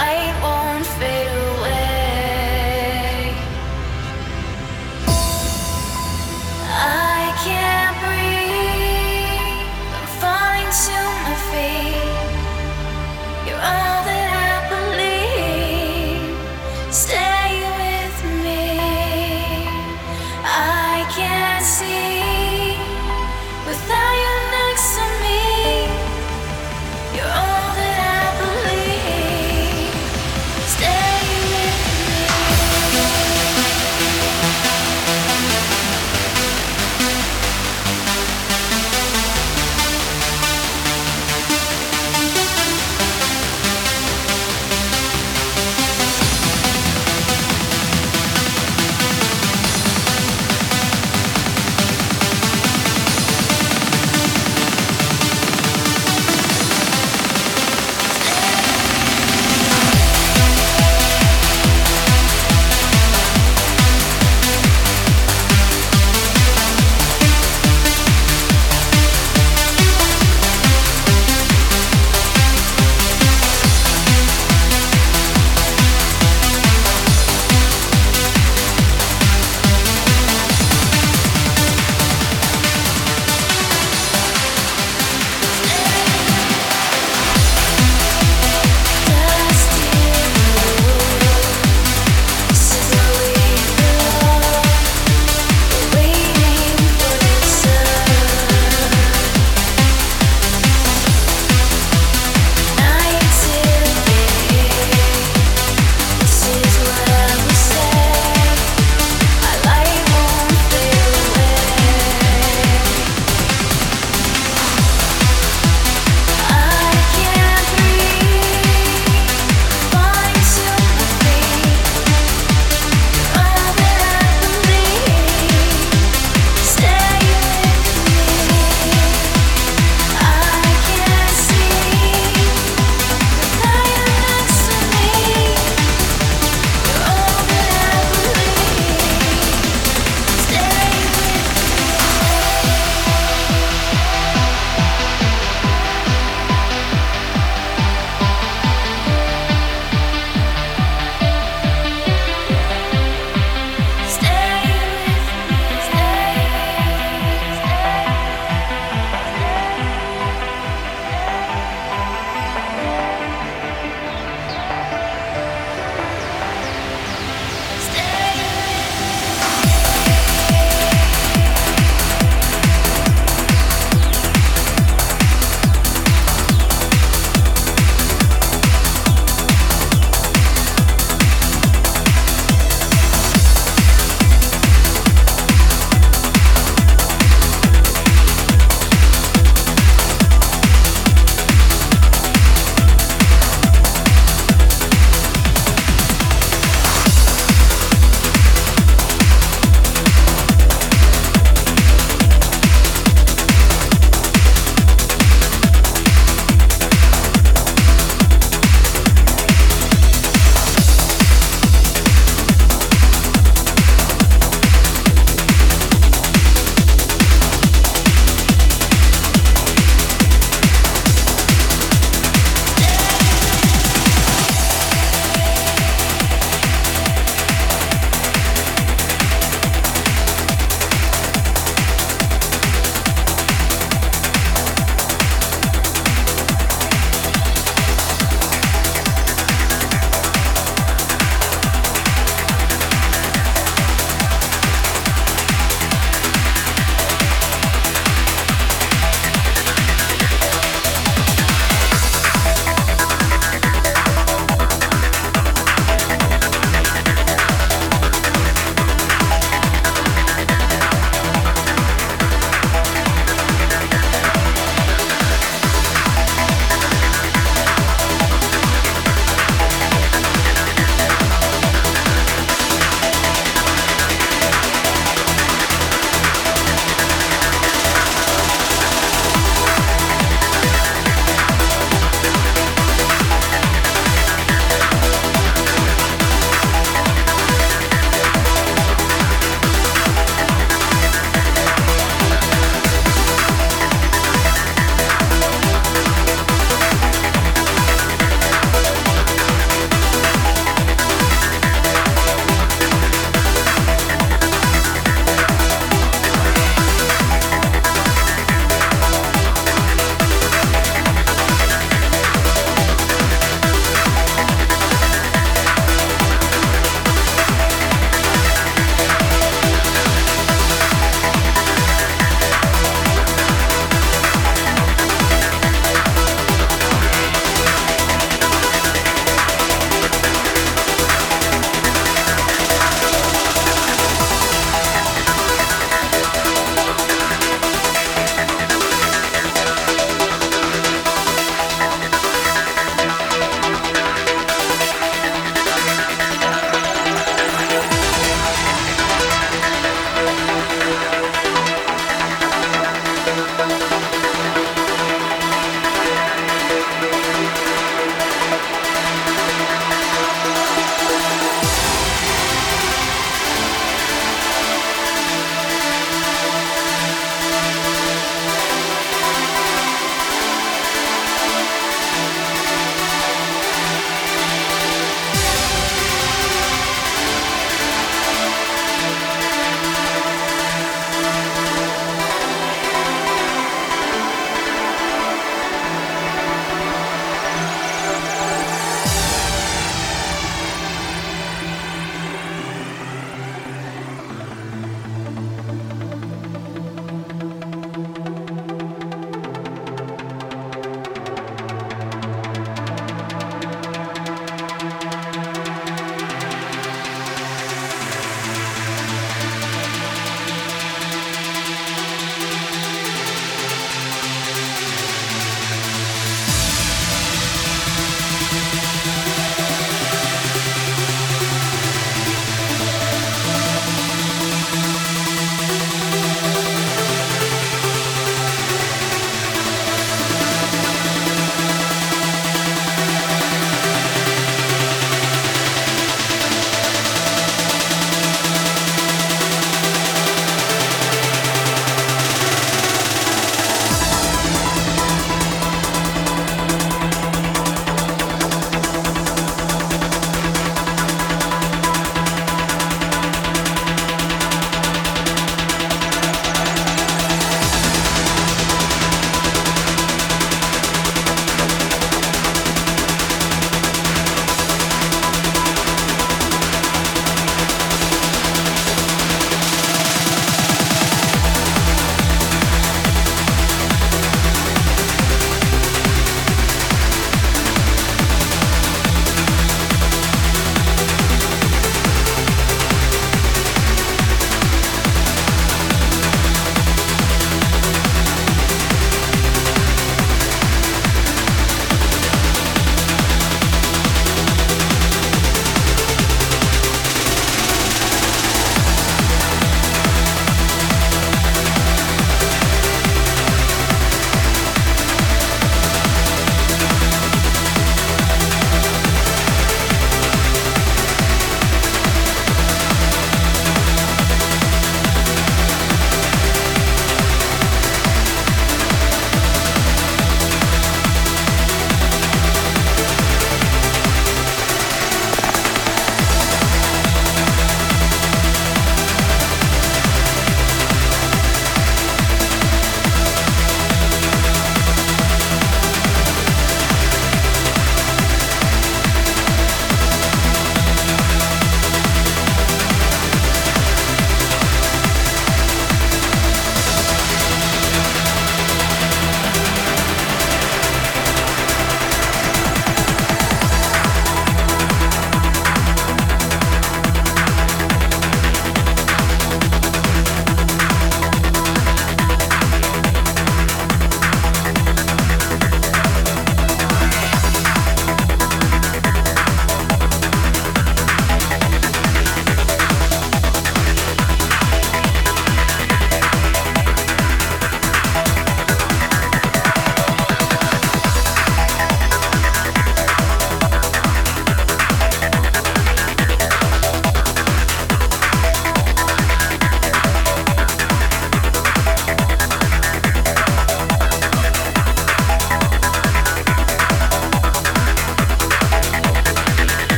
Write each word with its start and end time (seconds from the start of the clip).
light 0.00 0.34
won't 0.42 0.86
fade 0.98 1.09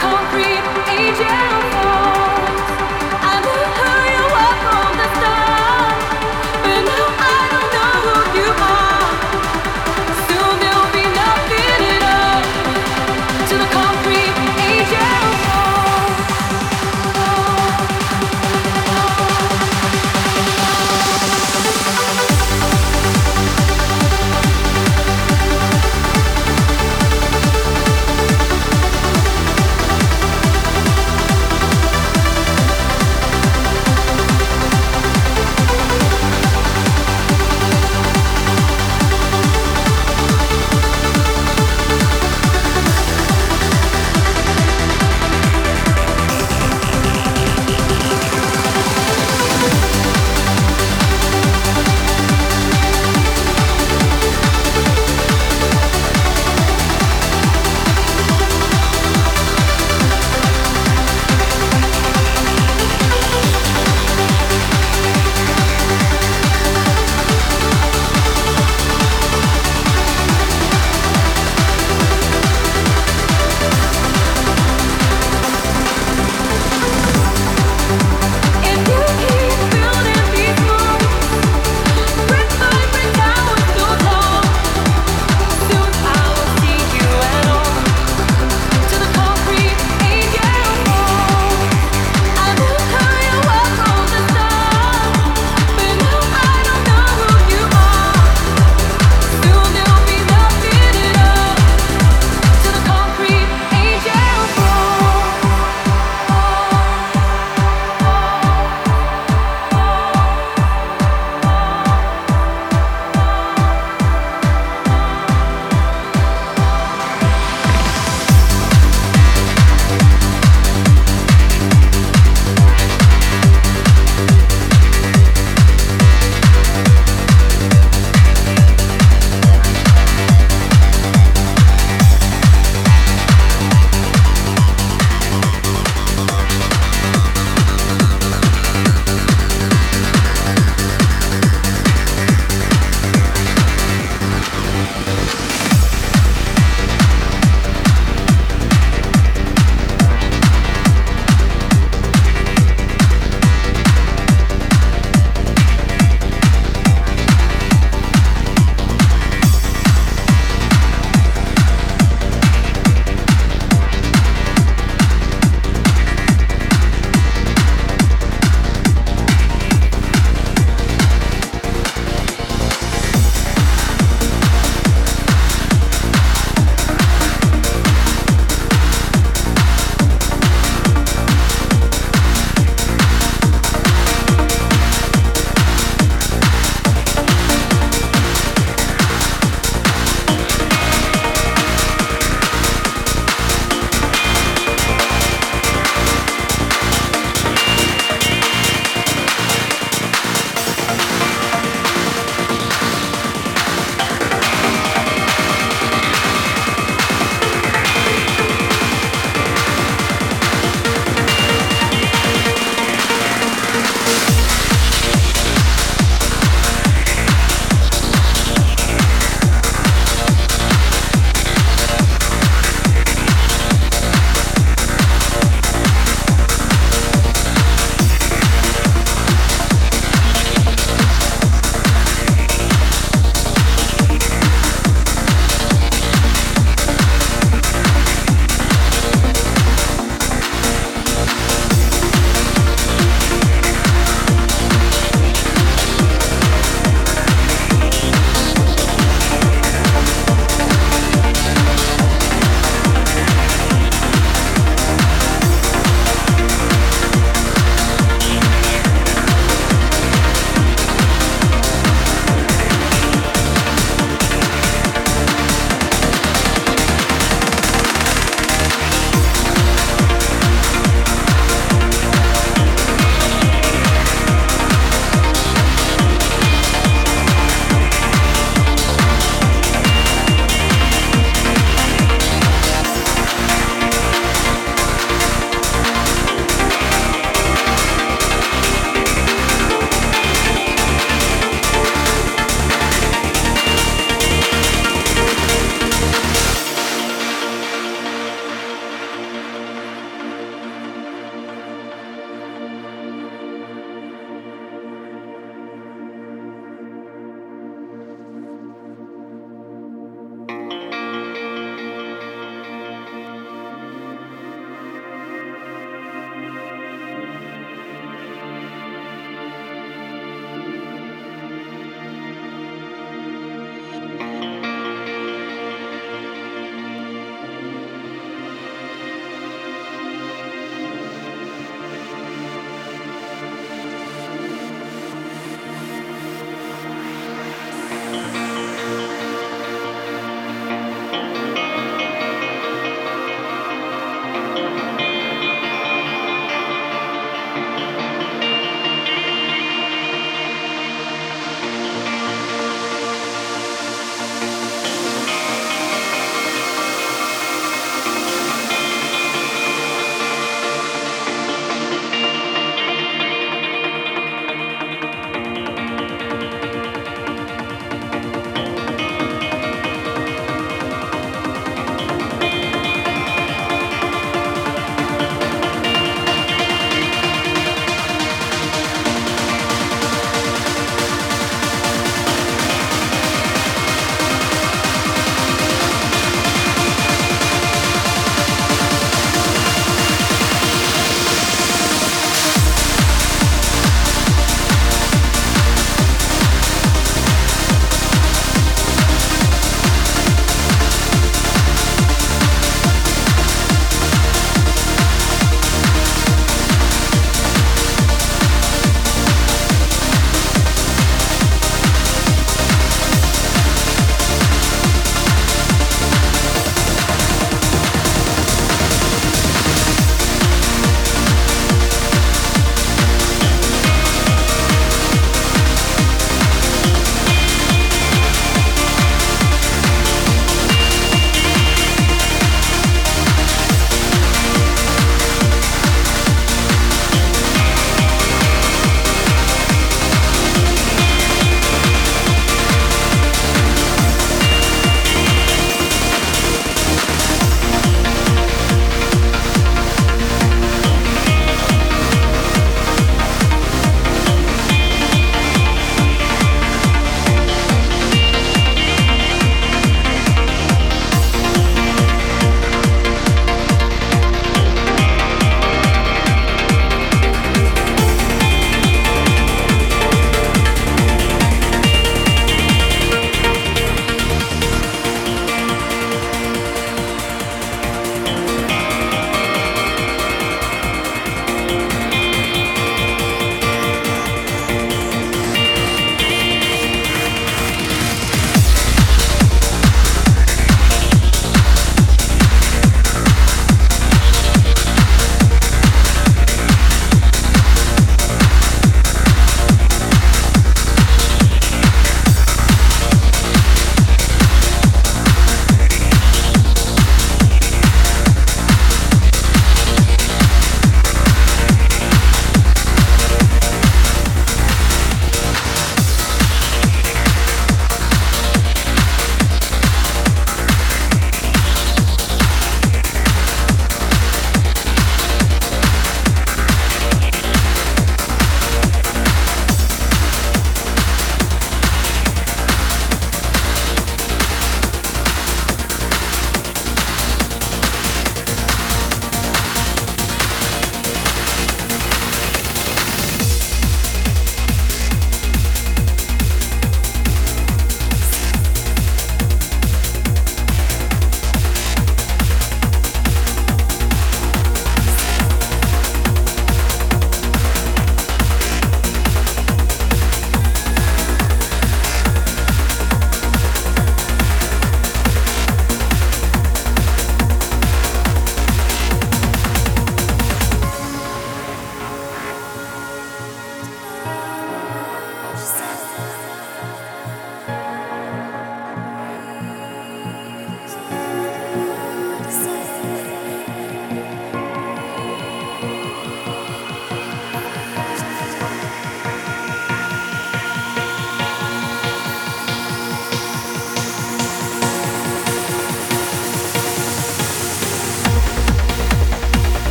concrete 0.00 0.64
agent. 0.88 1.59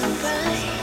Disappear 0.00 0.79